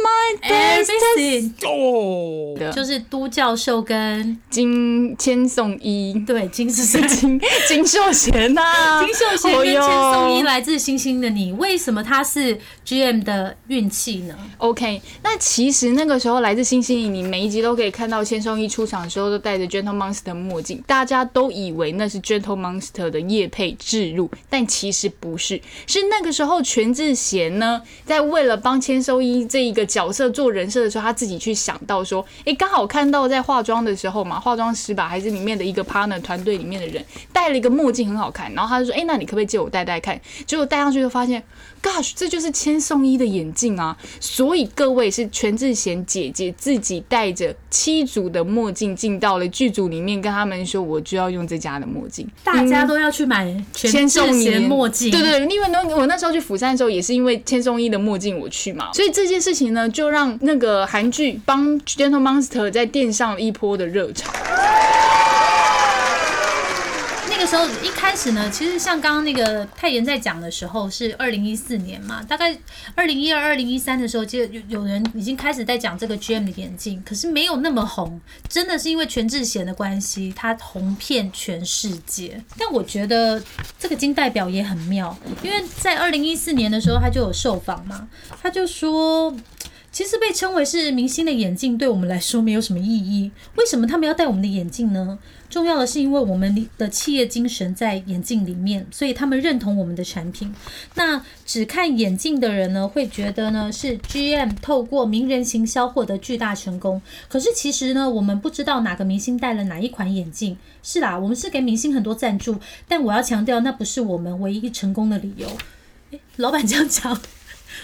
[0.05, 1.53] my best？Everything
[2.57, 7.01] 的就是都教授跟金千颂伊，对金是谁？
[7.09, 40.20] 金金秀贤呐，金秀贤哦跟千颂伊来自星星的你，为什么他是 GM 的运气呢？OK，那其实那个时候来自星星的，你每一集都可以看到千颂伊出场的时候都戴着 Gentle Monster 墨镜，大家都以为那是 Gentle Monster 的叶配置入，但其实不是，是那个时候全智贤呢，在为了帮千颂伊这一个角色做人设的时候，他自己去想到说，诶，刚好看到在化妆的时候嘛，化妆师吧，还是里面的一个 partner 团队里面的人戴了一个墨镜，很好看，然后他就说，诶，那你可不可以借我戴戴看？
[40.44, 41.40] 结果戴上去就发现
[41.83, 43.97] ，gosh，这就是千颂伊的眼镜啊！
[44.21, 52.27] 所以各位是全智贤姐姐自己戴着七组的墨镜进到了剧组里面，跟他们说，我就要用这家的墨镜。
[52.45, 64.33] 大家都要去买千颂伊贤墨镜，对对对，因为呢，我那时候去釜山的时候，也是因为千颂伊的墨镜我去嘛，所以这件事情呢，就让那个韩剧帮 Gentle Monster 在垫上一波的热潮。
[67.49, 72.55] 时候一开始呢，其实像刚刚那个泰妍在讲的时候是二零一四年嘛，大概
[72.95, 82.39] 二零一二、二零一三的时候，记得有有人已经开始在讲这个 GM 的眼镜，可是没有那么红，真的是因为全智贤的关系，它红遍全世界。
[82.59, 83.43] 但我觉得
[83.79, 88.07] 这个金代表也很妙，因为在二零一四年的时候他就有受访嘛，
[88.43, 89.35] 他就说。
[89.91, 93.33] 其实被称为是明星的眼镜，对我们来说没有什么意义。
[93.57, 95.19] 为什么他们要戴我们的眼镜呢？
[95.51, 100.55] 重要的是因为我们的企业精神在眼镜里面，所以他们认同我们的产品。
[100.95, 107.01] 那只看眼镜的人呢，会觉得呢是 GM 透过名人行销获得巨大成功。
[107.29, 110.57] 可是其实呢，我们不知道哪个明星戴了哪一款眼镜。
[110.83, 112.57] 是啦，我们是给明星很多赞助，
[112.87, 115.49] 但我要强调，那不是我们唯一成功的理由。
[116.11, 117.19] 诶老板这样讲。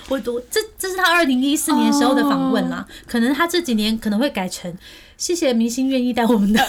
[0.08, 4.74] 我读这这是他二零一四年时候的访问啦可能他这几年可能会改成
[5.16, 6.60] 谢谢明星愿意带我们的，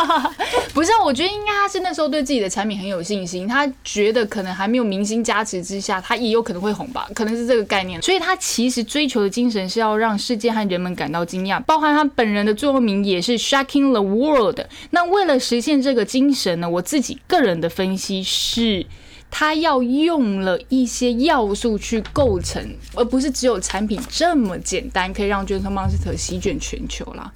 [0.74, 8.00] 不是啊，我觉得应该他是那时候对自己的产品很有信心，他觉得可能还没有明星加持之下，他也有可能会红吧，可能是这个概念。
[8.02, 14.60] 所以他其实追求的精神是要让世界和人们感到惊讶，包含他本人的座右铭也是 shocking the world。
[14.90, 18.86] 那为了实现这个精神呢，我自己个人的分析是。
[19.30, 27.30] 他要用了一些要素去构成，而不是只有产品这么简单，可以让 Gentle Monster 席卷全球啦。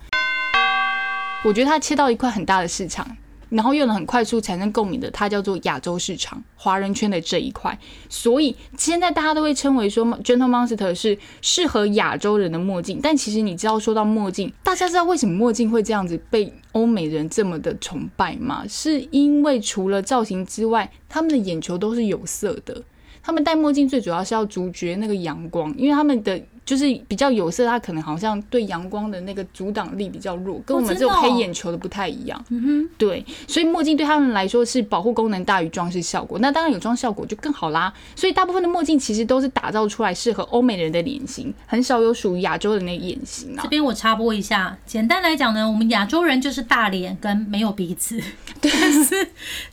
[1.44, 3.04] 我觉得它切到一块很大的市场，
[3.48, 7.76] 然后又能很快速产生共鸣的，它叫做亚洲市场、华人圈的这一块。
[8.08, 13.00] 所以现在大家都会称为说 Gentle Monster 是适合亚洲人的墨镜。
[13.02, 18.64] 但其实你知道，说到墨镜，大家知道为什么墨镜会这样子被欧美人这么的崇拜吗？
[18.68, 22.80] 是因为除了造型之外，他们的眼球都是有色的。
[23.20, 32.44] 他们戴墨镜最主要是要阻绝那个阳光，因为他们的就是比较有色，它可能好像对阳光的那个阻挡力比较弱，跟我们这种黑眼球的不太一样。
[32.50, 36.38] 嗯哼，对，所以墨镜对他们来说是保护功能大于装饰效果。
[36.38, 37.92] 那当然有装饰效果就更好啦。
[38.14, 43.68] 所以大部分的墨镜其实都是打造出来适合欧美人的脸型，很少有属于亚洲人的眼型啊这。
[43.68, 48.20] 边我插播一下，简单来讲呢，我们亚洲人就是大脸跟没有鼻子，
[48.60, 48.70] 但
[49.04, 49.28] 是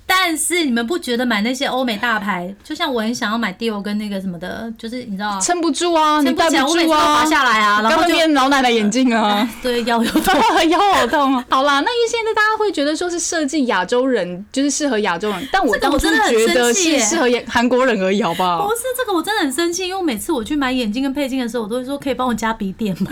[0.06, 5.40] 但是你们不觉得买那些欧美大牌，就像我很想要买 Dior 跟那个什么的，就是你知道。
[5.40, 9.48] 撑不住啊，你撑不起来，戴不我每次都住啊拔，下来啊，然后就变老奶奶眼镜啊。
[9.62, 10.34] 对腰有痛。
[10.70, 11.46] 腰好痛啊！
[11.50, 18.74] 好啦，那因为现在大家会觉得说是设计亚洲人，就是适合亚洲人，但我这个我当初真的觉得是适合亚韩国人而已，好不好不？
[18.76, 23.12] 是这个，我真的很生气，因为每次我去买眼镜跟配镜的时候，我都会说可以帮我加鼻垫吗？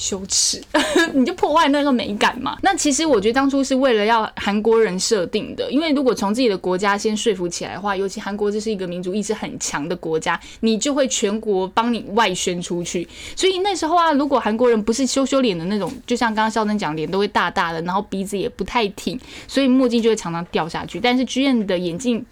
[0.00, 0.58] 羞耻，
[1.12, 2.56] 你就破坏那个美感嘛。
[2.62, 13.06] 那其实我觉得当初是为了要韩国人设定的，因为如果从自己的国家先说服起来的话，尤其韩国这是一个民族意识很强的国家，你就会全国帮你外宣出去。
[13.36, 20.98] 所以那时候啊，如果韩国人不是羞羞脸的那种，就像刚刚肖珍讲，脸都会大大的，然后鼻子也不太挺，所以墨镜就会常常掉下去。
[20.98, 22.24] 但是 G N 的眼镜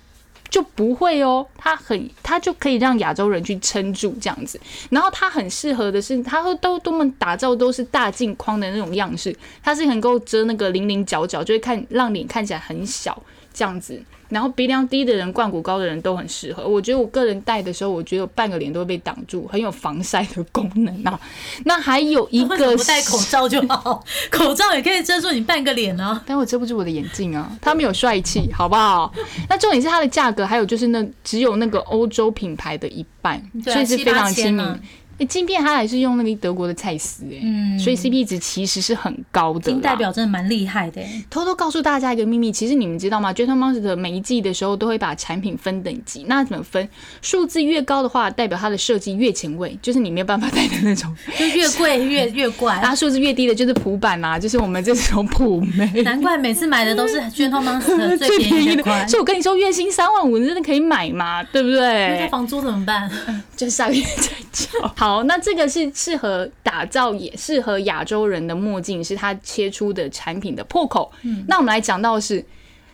[0.50, 4.60] 就不会哦，它很它就可以让亚洲人去撑住这样子。
[4.90, 14.02] 然后它很适合的是，它会都多么打造都是大镜框的那种样式，它是能够遮那个零零角角，就会看让脸看起来很小这样子。
[14.28, 16.66] 然后鼻梁低的人、冠骨高的人都很适合。
[16.66, 21.18] 我觉得我个人戴的时候，我觉得半个脸都会被挡住，很有防晒的功能啊。
[21.64, 24.04] 那还有一个 不戴口罩就好？
[24.30, 26.22] 口罩也可以遮住你半个脸啊。
[26.26, 29.12] 但我遮不住我的眼镜啊，它没有帅气，好不好？
[29.48, 34.80] 那重点是它的价格，还有就是那只有那个欧洲品牌的一半，啊所以是非常亲民
[35.26, 35.26] 七八千啊。
[35.26, 39.60] 诶镜片它还是用那个德国的蔡司，哎、嗯所以 CP 值其实是很高的。
[39.60, 46.88] 金代表真的蛮厉害的欸，偷偷告诉大家一个秘密，其实你们知道吗？Gentle Monster 每一季的时候都会把产品分等级，那怎么分？
[47.22, 52.90] 数字越高的话，代表它的设计越前卫，就是你没有办法戴的那种；就越贵越越怪然。
[52.90, 55.90] 后数字越低的，就是普版啦、就是我们这种普妹。
[56.02, 62.28] 难怪每次买的都是 Gentle Monster 最便宜的款，所以我跟你说，月薪三万五，你真的可以买吗，对不对那对？
[62.28, 63.10] 房租怎么办？
[63.56, 64.92] 就下个月再交。
[64.96, 71.10] 好， 那这个是适合打造也适合亚洲人的墨镜，是它切出的产品的破口。
[71.46, 72.44] 那我们来讲到的是，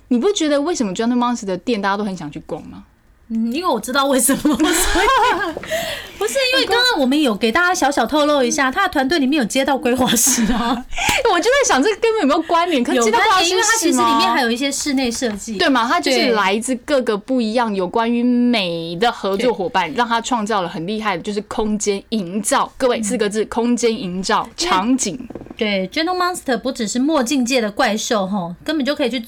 [0.08, 2.84] 你不觉得为什么 Gentle Monster 的店大家都很想去逛吗？
[3.28, 5.06] 嗯，因为我知道为什么，所以
[6.18, 10.84] 不是因为刚刚我们有给大家小小透露一下，他的团队里面有接到规划师啊，
[11.32, 12.82] 我就在想这个根本有没有关联？
[12.82, 14.54] 可是有关联，因为它其实里面还有。
[14.54, 15.84] 一些室内设计，对嘛？
[15.88, 22.70] 他就是来自各个不一样有关于美的合作伙伴，让他创造了很厉害的，就是空间营造。
[22.78, 25.18] 各位四个字：空间营造场景。
[25.56, 29.20] 对，Gentle Monster 不只是墨镜界的怪兽哈，根本就可以去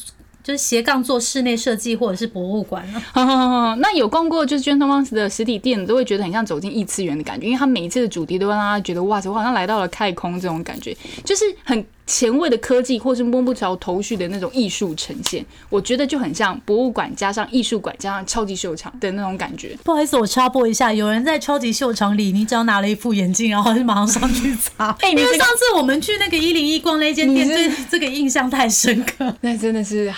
[0.47, 3.03] 就是斜杠做室内设计或者是博物馆了。
[3.83, 15.45] 那有逛过就是 Gentle Monks 的实体店，都会觉得很像走进异次元的感觉，因为他每一次的主题都会让大家觉得哇塞，我好像来到了太空这种感觉，就是很前卫的科技，或是摸不着头绪的那种艺术呈现。
[15.69, 19.77] 我觉得就很像博物馆加上艺术馆加上超级秀场的那种感觉。
[19.83, 24.97] 不好意思，我插播一下，有人在超级秀场里，你只要拿了一副眼镜，然后就马上上去擦。
[25.03, 29.35] 哎你因为上次我们去那个一零一逛那间店，你是对这个印象太深刻。
[29.42, 30.12] 那真的是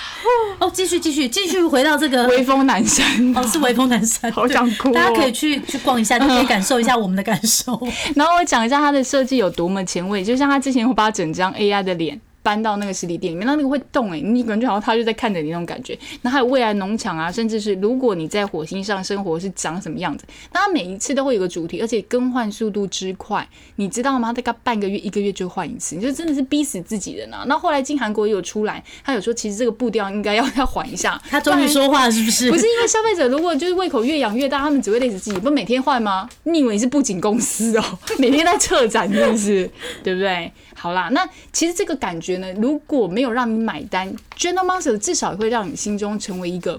[0.59, 3.35] 哦，继续继续继续回到这个威风南山。
[3.35, 7.81] 哦，是微风南山，好想哭哦大家可以去去逛一下，就可以感受一下我们的感受。
[8.14, 12.21] 然后我讲一下它的设计有多么前卫，就像他之前会把整张 AI 他的脸。
[12.41, 15.99] 搬到那个实体店里面，那那个会动哎、你感觉好像他就在看着你那种感觉。
[16.23, 24.33] 那还有未来农场啊，甚至是如果你在火星上生活是长什么样子，那他每一次都会有个主题，而且更换速度之快，你知道吗？
[24.33, 27.45] 大概半个月、一个月就换一次，你就真的是逼死自己人啊。
[27.47, 31.21] 那后来金韩国也有出来，他有说其实这个步调应该要要缓一下。
[31.29, 32.51] 他终于说话，是不是？
[32.51, 36.27] 不是因为消费者如果就是胃口越养越大，他们只会累死自己，不每天换吗？
[36.45, 37.85] 你以为是布景公司哦，
[38.19, 39.71] 每天在策展，是不是？
[40.03, 40.51] 对不对？
[40.79, 46.79] 好啦，那其实这个感觉呢，如果没有让你买单，Gentle Monster 至少会让你心中成为一个。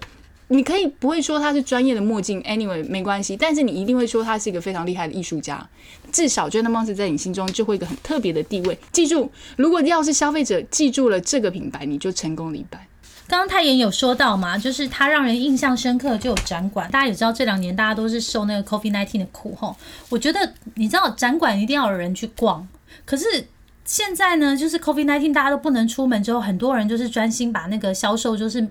[0.52, 5.64] 你可以不会说他是专业的墨镜，anyway 没关系，但是你一定会说他是一个非常厉害的艺术家。
[6.12, 8.76] 至少 Gentle Monster 在你心中就会一个很特别的地位。
[8.92, 12.82] 记住，如果要是消费者记住了这个品牌，你就成功了一半。
[13.28, 19.76] 刚刚泰妍有说到嘛，就是他让人印象深刻就有展馆，大家也知道这两年大家都是受那个 COVID nineteen 的苦吼。
[20.10, 22.68] 我觉得你知道展馆一定要有人去逛，
[23.06, 23.46] 可是
[23.89, 28.67] 现在呢，就是 COVID nineteen 大家都不能出门之后，很多人就是专心把那个销售就是。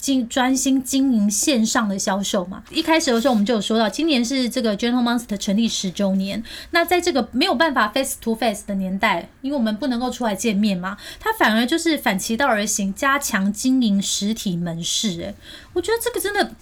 [0.00, 6.40] 经专心经营线上的销售嘛，一开始的时候我们就有说到，今年是这个 Gentle Monster 成立十周年。
[6.70, 15.20] 那在这个没有办法 face to face 的年代，因为我们不能够出来见面嘛，他反而就是反其道而行，加强经营实体门市。
[15.20, 15.34] 哎，
[15.72, 16.52] 我觉得这个真的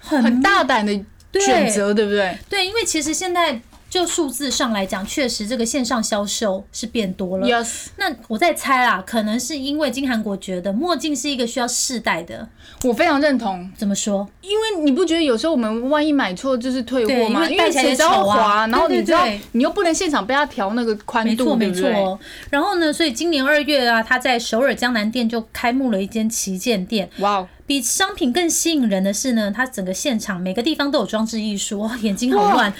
[0.00, 0.92] 很很大胆的
[1.40, 2.36] 选择，对不对？
[2.50, 3.62] 对，因为其实现在
[3.94, 7.46] 就数字上来讲，确实这个线上销售是变多了。
[7.46, 12.48] Yes，那我在猜啦，可能是因为金韩国觉得墨镜是一个需要试戴的，
[12.82, 13.70] 我非常认同。
[13.76, 14.28] 怎么说？
[14.40, 17.44] 因为你不觉得有时候我们万一买错就是退货吗？
[17.44, 22.18] 因为戴起来也谁知道丑啊滑，然后你知道对你又不能现场被他调那个宽度，没错。
[22.50, 27.08] 然后呢，所以今年二月啊，他在首尔江南店就开幕了一间旗舰店。
[27.20, 32.74] 哇哦，比商品更吸引人的是呢，它整个现场每个地方都有装置艺术，哇眼睛好乱。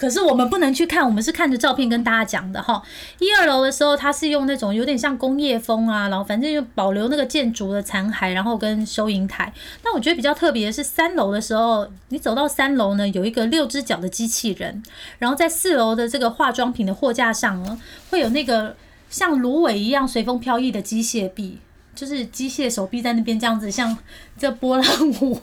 [0.00, 2.82] 可是我们不能去看，我们是看着照片跟大家讲的哈。
[3.18, 9.52] 一二楼的时候，它是用那种有点像工业风啊，然后反正就保留那个建筑的残骸，然后跟收银台。
[9.82, 14.82] 但我觉得比较特别的是三楼的时候，你走到三楼呢，有一个六只脚的机器人，
[15.18, 18.74] 然后在四楼的这个化妆品的货架上呢，会有那个
[19.10, 21.58] 像芦苇一样随风飘逸的机械臂。
[21.92, 23.98] 就是机械手臂在那边这样子，像
[24.40, 25.38] 这波浪舞。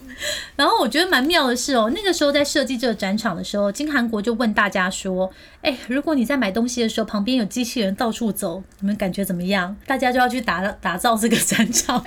[0.56, 5.30] 然后我觉得蛮妙的是哦，那个时候在设计这个展场的时候，金韩国就问大家说
[5.62, 12.02] ：“哎，如果你在买东西的时候，旁边有机器人到处走，你们感觉怎么样？”大家就要去打打造这个展场。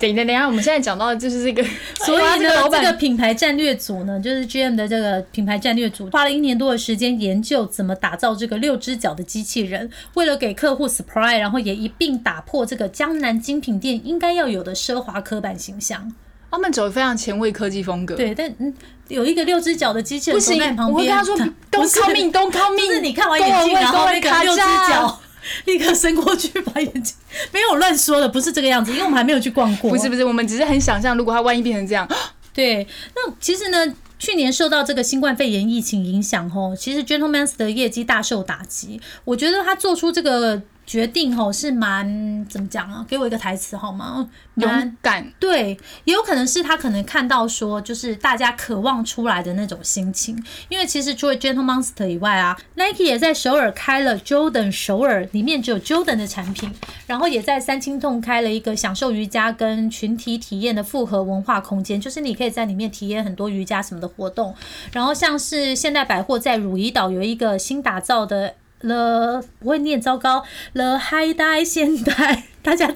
[0.00, 1.62] 等一下，等一下，我们现在讲到的就是这个，
[2.04, 16.12] 所以这个老板这个品牌战略组呢，就是 GM 的这个品牌战略组，花了一年多的时间研究怎么打造这个六只脚的机器人，为了给客户 surprise，然后也一并打破这个江南精品店应该要有的奢华刻板形象。
[16.50, 18.72] 他们走非常前卫科技风格。，对，但嗯，
[19.08, 21.36] 有一个六只脚的机器人不在，旁边，我会跟他说
[21.70, 25.20] 不，Don't 是 come in，Don't come 就是 in，你看完眼镜，然后那个六只脚。
[25.64, 27.14] 立刻伸过去把眼睛，
[27.52, 29.88] 没有乱说的，不是这个样子，因为我们还没有去逛过。
[29.88, 32.04] 不是不是，我们只是很想象，如果他万一变成这样，
[32.52, 39.00] 对，那其实呢，去年受到这个新冠肺炎疫情影响，吼，其实 Gentleman's 的业绩大受打击。
[39.24, 43.04] 我觉得他做出这个决定，吼，是蛮怎么讲啊？
[43.08, 44.28] 给我一个台词好吗？
[44.54, 45.32] 勇敢。
[45.40, 50.40] 对，也有可能是他可能看到说，就是大家渴望出来的那种心情。
[50.68, 56.72] 因为其实除了 Gentle Monster 以外啊，Nike 也在首尔开了 Jordan 首尔，里面只有 Jordan 的产品，
[57.08, 64.54] 然后也在三清洞开了一个享受瑜伽跟群体体验的复合文化空间，就是你可以在里面体验很多瑜伽什么的活动。
[64.92, 68.54] 然后像是现代百货在汝矣岛有一个新打造的。
[68.82, 72.86] 了不会念，糟糕了，嗨代现代大家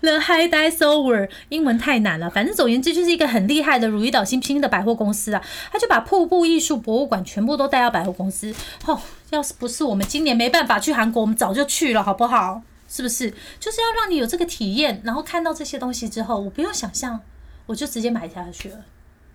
[0.00, 8.54] The High Dice Over 英文太难了，反正总言之就是一个很厉害的如意岛新拼的百货公司啊，他就把瀑布艺术博物馆全部都带到百货公司。
[8.86, 12.62] 哦，要是不是我们今年没办法去韩国，我们早就去了，好不好？
[12.88, 13.32] 是不是？
[13.58, 17.20] 就是要让你有这个体验，然后看到这些东西之后，我不用想象，
[17.66, 18.76] 我就直接买下去了。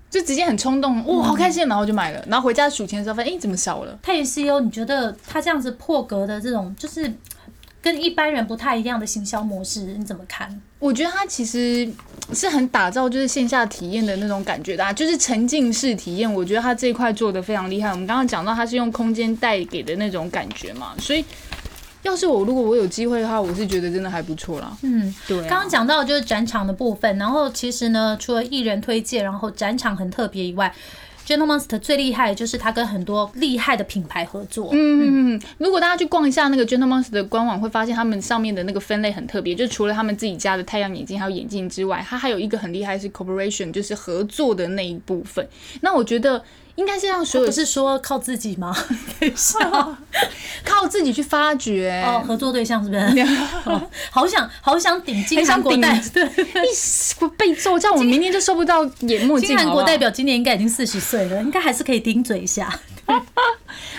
[0.09, 3.99] 就直接很冲动，哇，好开心，然后就买了，然后回家数钱的时候发现，哎，怎么少了？
[4.01, 7.13] 太原 CEO，你觉得他这样子破格的这种，就是
[7.81, 10.61] 跟一般人不太一样的行销模式，你怎么看？
[10.79, 11.89] 我觉得他其实
[12.33, 16.31] 是很打造就是线下体验的那种感觉的、啊，就是沉浸式体验。
[16.31, 17.89] 我觉得他这一块做的非常厉害。
[17.89, 21.25] 我们刚刚讲到他是用空间带给的那种感觉嘛，所以
[22.03, 24.75] 要是我如果我有机会的话，我是觉得真的还不错啦。
[24.81, 30.73] 嗯，对、啊，刚刚讲到就是展场的部分，然后其实呢，除了艺人推荐，然后展场很特别以外。
[31.25, 45.45] Gentle Monster 最厉害的就是它跟很多厉害的品牌合作，嗯嗯，如果大家去逛一下那个 Gentle Monster 的官网，会发现他们上面的那个分类很特别，就除了他们自己家的太阳眼镜还有眼镜之外，它还有一个很厉害是 Corporation，就是合作的那一部分。
[45.81, 46.41] 那我觉得
[46.77, 48.75] 应该是让所有不是说靠自己吗？
[50.63, 53.23] 靠自己去发掘哦，合作对象是不是？
[54.11, 59.49] 好想好想顶金韩国代，对，一被揍，这样我明天就收不到眼目镜。
[59.49, 62.71] 金韩国代表今年应该已经四十岁了，应该还是可以顶嘴一下。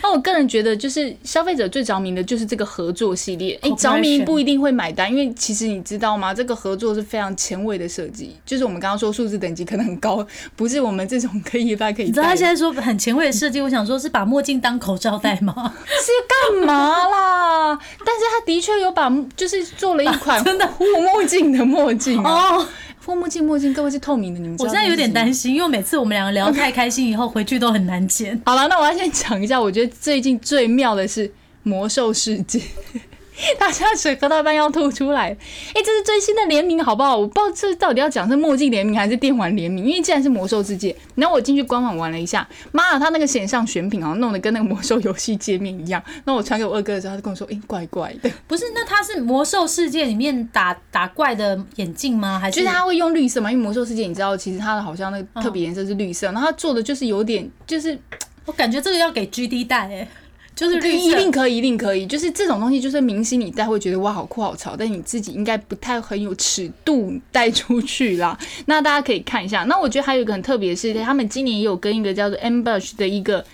[0.02, 3.58] 那我个人觉得，就是消费者最着迷的就是这个合作系列。
[3.62, 6.32] 哎，着迷不一定会买单，因为其实你知道吗？
[6.32, 10.26] 这个合作是非常前卫的设计，就是我们刚刚说数字等级可能很高，
[10.56, 12.06] 不是我们这种可以戴可以。
[12.06, 15.54] 你知道他现在说很前卫的设计，我想说是把墨镜当口罩戴吗？
[15.86, 16.74] 是干嘛
[17.08, 17.78] 啦？
[18.04, 22.66] 但是他的确有把，就是做了一款 真的护目镜的墨镜哦。
[23.08, 28.38] 护目镜墨镜，各位是透明的，你们我现在有点担心，因为每次我们两个聊太开心，以后回去都很难剪。
[28.44, 31.32] 好了，那我要先讲一下，我觉得最近最妙的是
[31.62, 32.60] 魔兽世界。
[33.58, 37.16] 大家水喝到一半要吐出来，哎、这是最新的联名，好不好？
[37.16, 46.02] 我不知道这到底要讲是墨镜联名还是电玩联名，因为既然是魔兽世界，然后我进去官网玩了一下，妈呀，他那个线上选品好像弄得跟那个魔兽游戏界面一样。
[46.24, 48.30] 那我传给我二哥的时候，他就跟我说，哎、怪怪的。
[48.46, 52.38] 不是，那他是魔兽世界里面打打怪的眼镜吗？
[52.38, 53.50] 还是就是他会用绿色嘛？
[53.52, 57.98] 因为魔兽世界你知道，其实它的好像那个特别颜色是绿色，然后他做的就是有点就是
[58.44, 60.08] 我感觉这个要给 GD 戴哎、
[60.58, 62.04] 就是绿一定可以，一定可以。
[62.06, 68.36] 就是这种东西，就是明星你戴会觉得哇好酷好潮，但你自己应该不太很有尺度带出去啦。
[68.66, 69.62] 那大家可以看一下。
[69.64, 73.44] 那我觉得还有一个很特别的是，他们今年也有跟一个叫做 Ambush 的一个。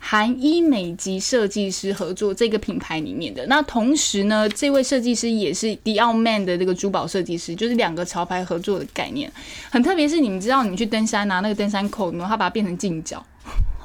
[0.00, 9.30] 韩医美籍设计师合作这个品牌里面的，那同时呢，这位设计师也是迪奥曼的这个珠宝设计师，就是两个潮牌合作的概念，
[9.70, 10.08] 很特别。
[10.08, 13.22] 是你们知道，你们去登山拿、那个登山扣，然后他把它变成镜脚，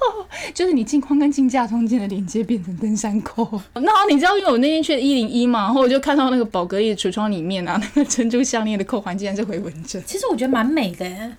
[0.53, 3.47] 就是你镜框跟镜架中间的连接变成登山扣。
[3.75, 11.31] 那好你知道，因为我那天去一零一嘛，然后我就看到那个宝格丽的橱窗里面啊， 那个珍珠项链的扣环竟然是回纹针，其实我觉得蛮美的、欸，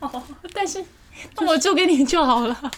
[0.52, 0.82] 但是
[1.38, 2.70] 那我做给你就好了。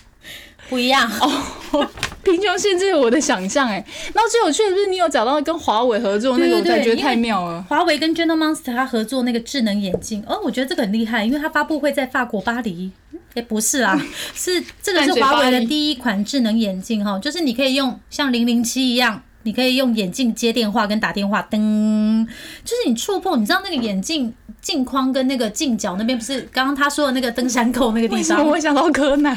[0.68, 1.08] 不一样。
[1.20, 1.88] 哦，
[2.24, 3.74] 贫穷限制了我的想象哎。
[4.12, 7.64] 然后最有趣的是，你有找到跟华为合作那个，我才觉得太妙了。
[7.68, 12.90] 华为跟 Gentle Monster 它合作那个智能眼镜，哦，我觉得这个很厉害，因为它发布会在法国巴黎。
[13.36, 14.02] 也不是啊，
[14.34, 22.26] 是这个是华为的第一款智能眼镜哈，就是你可以用像零零七一样，你可以用眼镜接电话跟打电话，噔，
[22.64, 24.32] 就是你触碰，你知道那个眼镜
[24.62, 29.36] 镜框跟那个镜角那边不是刚刚他说的那个登山口那个地方，我会想到柯南？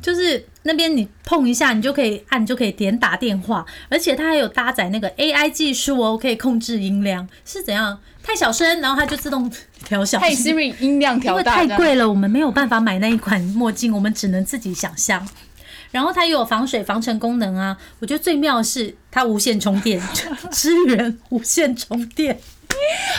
[0.00, 7.98] 就是那边你碰一下，你就可以按，就可以点打电话，而且它还有搭载那个 AI 技术哦，可以控制音量，是怎样？
[8.26, 9.50] 太小声，然后它就自动
[9.86, 10.52] 调小嘿声。
[10.52, 15.26] Siri 音量调大，因为太贵了，我们没有办法买那一款墨镜，我们只能自己想象。
[15.92, 20.02] 然后它又有防水防尘功能啊，我觉得最妙的是它无线充电，
[20.50, 22.38] 支援无线充电。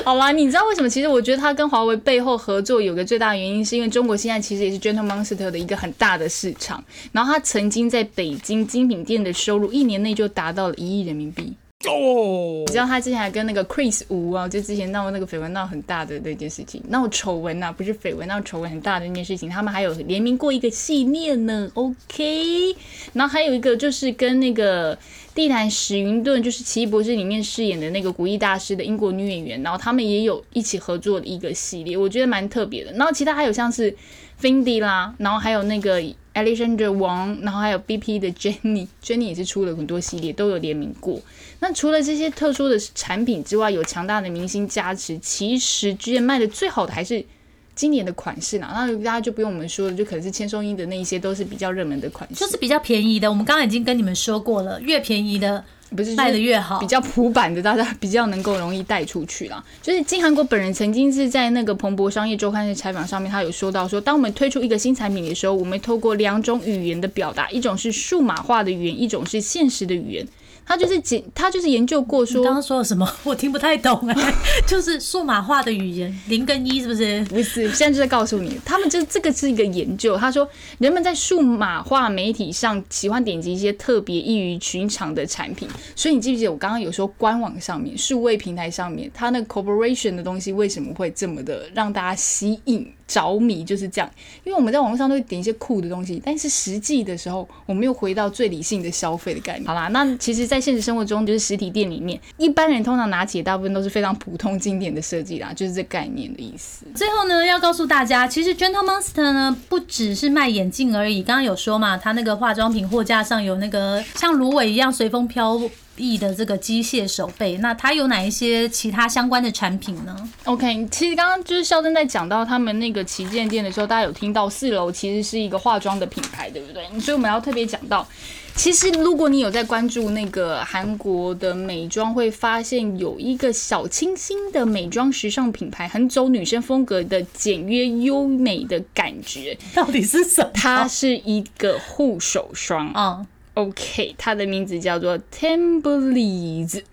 [0.04, 0.90] 好啦，你知道为什么？
[0.90, 6.84] 其实我觉得它跟华为背后合作有个最大的原因，是因为中国现在其实也是 Gentle Monster 的一个很大的市场。
[7.14, 11.56] 然后它曾经在北京精品店的收入一年内就达到了一亿人民币。
[11.86, 21.70] 哦你知道他之前还跟那个 Chris 吴啊，就之前闹那个绯闻闹很大的那件事情，闹丑闻呐、不是绯闻，闹丑闻很大的那件事情，他们还有联名过一个系列呢。
[21.76, 22.76] OK，
[23.14, 24.98] 然后还有一个就是跟那个
[25.36, 32.92] 地毯史云顿，就是《奇异博士》里面饰演的那个古意大师的英国女演员，然后他们也有一起合作的一个系列，我觉得蛮特别的。
[32.94, 33.96] 然后其他还有像是
[34.42, 36.02] Fendi 啦，然后还有那个
[36.38, 41.20] Alexander Wang，然后还有 BP 的 Jenny，Jenny 也是出了很多系列，都有联名过。
[41.60, 47.26] 那除了这些特殊的产品之外，有强大的明星加持，其实居然卖的最好的还是
[47.74, 48.70] 今年的款式呢。
[48.72, 52.36] 那大家就不用我们说了，就可能是千颂伊的那一些都是比较热门的款式。
[52.36, 53.28] 就是比较便宜的。
[53.28, 55.64] 我们刚刚已经跟你们说过了，越便宜的
[55.96, 56.88] 不是卖的越好比。
[56.88, 59.64] 较普版的，大家比较能够容易带出去啦。
[59.82, 70.28] 就是金韩国本人曾经是在那个彭博商业周刊的采访上面，他有说到说，当我们推出一个新产品的时候，我们透过两种语言的表达，一种是数码化的语言，一种是现实的语言。
[70.68, 73.10] 他就是研，他就是研究过说你刚，刚说了什么？
[73.24, 74.34] 我听不太懂哎、
[74.68, 77.24] 就是数码化的语言，零跟一是不是？
[77.26, 80.18] 不是，现在就在告诉你，他们就这个是一个研究。
[80.18, 80.48] 他说，
[80.80, 85.70] 人们在数码化媒体上喜欢点击一些特别异于寻常的产品。
[85.96, 92.86] 所以你记不记得我刚刚有说，官网上面、数位平台上面，它那个 corporation 的东西为什么会这么的让大家吸引？
[93.08, 94.12] 着迷就是这样，
[94.44, 99.66] 因为我们在网络上都会点一些酷的东西，但是实际的时候，我们又回到最理性的消费的概念。
[99.66, 106.86] 好啦，那其实，在现实生活中，就是实体店里面，一般人通常拿起的大部分都是非常普通经典的设计啦，就是这概念的意思。
[106.94, 111.24] 最后呢，要告诉大家，其实 Gentle Monster 呢不只是卖眼镜而已。
[111.24, 115.60] 刚刚有说嘛，它那个化妆品货架上有那个像芦苇一样随风飘
[115.98, 117.58] 逸的这个机械手背。
[117.58, 126.86] 那它有哪一些其他相关的产品呢？OK，其实刚刚就是肖珍在讲到他们那个旗舰店的时候，大家有听到四楼其实是一个化妆的品牌，对不对？
[127.00, 128.08] 所以我们要特别讲到，
[128.56, 139.58] 其实如果你有在关注那个韩国的美妆，会发现有一个小清新的美妆时尚品牌，很走女生风格的简约优美的感觉。
[139.74, 140.52] 到底是什么？
[140.54, 143.26] 它是一个护手霜啊、
[143.58, 146.84] ，OK，它的名字叫做 Temperlease。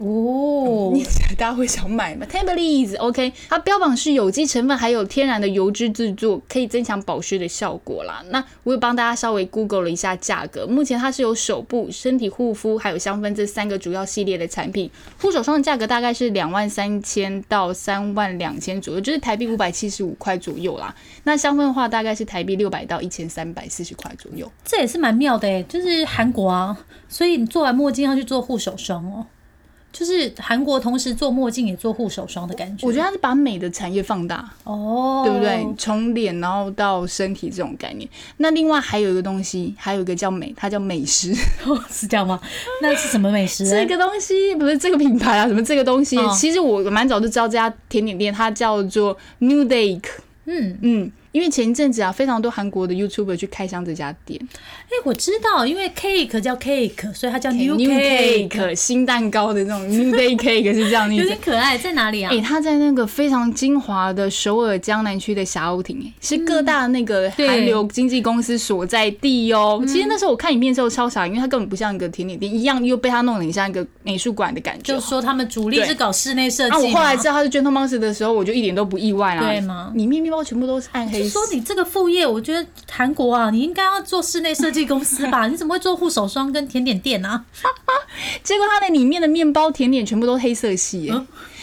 [0.00, 0.94] 哦，
[1.36, 8.24] 大家会想买吗 t e m p l e s o k 它标榜是有机成分，还有天然的油脂制作，可以增强保湿的效果啦。
[8.30, 14.90] 那我也帮大家稍微 Google 了一下价格，目前它是有手部、身体护肤还有香氛这三个主要系列的产品，
[15.20, 20.94] 护手霜的价格大概是两万三千到三万两千左右，就是台币五百七十五块左右啦。
[21.24, 24.50] 那香氛的话，大概是台币六百到一千三百四十块左右。
[24.64, 29.26] 这也是蛮妙的哎，就是韩国啊，所以你做完墨镜要去做护手霜哦。
[29.92, 35.66] 就是韩国同时做墨镜也做护手霜的感觉，我觉得它是把美的产业放大，哦，对不对？
[35.76, 38.08] 从脸然后到身体这种概念。
[38.36, 41.34] 那另外还有一个东西，还有一个叫美，它叫美食。
[41.90, 42.40] 是这样吗？
[42.80, 43.68] 那是什么美食？
[43.68, 46.16] 这个东西不是这个品牌啊，什么这个东西？
[46.16, 50.00] 哦其实我蛮早就知道这家甜点店，它叫做 New Day。
[50.46, 61.38] 嗯，嗯，因为前一阵子啊，非常多韩国的 YouTuber 去开箱这家店哎、我知道，因为 cake 叫 cake，所以它叫 new cake，Cake 新蛋糕的那种 New Day Cake 是这样的意思有点。
[61.40, 62.30] 可爱，在哪里啊？
[62.32, 69.80] 哎、它在那个非常精华的首尔江南区的霞鸥亭，哎，是各大那个韩流经纪公司所在地哦。
[69.86, 74.94] 其实那时候我看影片的时候超傻，因为它根本不像一个甜点店一样，又被它弄得很像一个美术馆的感觉。
[74.94, 79.42] 就说他们主力对是搞室内设计啊，我后来知道它是 Gentle Monster 的时候，我就一点都不意外啦。
[79.42, 81.40] 对吗里面面包全部都是暗黑色。
[81.40, 85.46] 说你这个副业，我觉得韩国啊，你应该要做室内设计公司吧？
[85.48, 87.44] 你怎么会做护手霜跟甜点店啊？
[88.42, 91.12] 结果它的里面的面包甜点全部都黑色系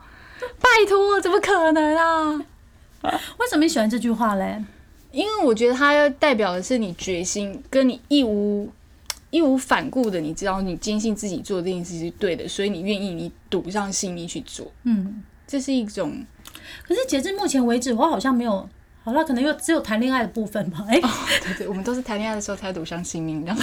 [0.59, 2.41] 拜托，怎么可能啊？
[3.37, 4.63] 为什么你喜欢这句话嘞？
[5.13, 8.67] 因为我觉得它要代表的是你决心，跟你义无
[9.29, 16.25] 义无反顾的，你知道你坚信自己做这件事是对的，所以你愿意你赌上性命去做，嗯，这是一种
[16.87, 18.67] 可是截至目前为止，我好像没有。
[19.05, 20.85] 好了，可能又只有谈恋爱的部分吧。
[20.87, 23.57] 哎、对对，我们都是谈恋爱的时候才赌上性命，这样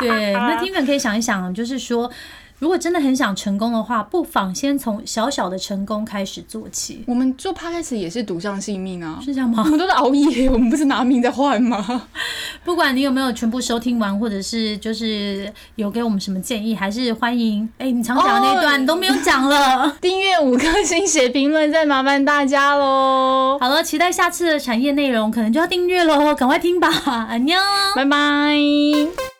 [0.00, 2.10] 对，那听粉可以想一想，就是说，
[2.58, 9.18] 如果真的很想成功的话，不妨先从小小的成功开始做起，我们做 podcast 也是赌上性命啊。
[9.22, 9.70] 是这样吗我？
[9.70, 12.08] 们都是熬夜，我们不是拿命在换吗？
[12.64, 17.68] 不管你有没有全部收听完，或者是就是有给我们什么建议，还是欢迎。
[17.78, 19.94] 哎、你常讲的那一段、哦你都没有讲了。
[20.00, 23.58] 订阅五颗星，写评论，再麻烦大家喽。
[23.60, 26.88] 好了，期待下次的产业内容，可能就要订阅喽，赶快听吧，
[27.28, 27.58] 安妞。
[27.94, 29.33] 拜拜。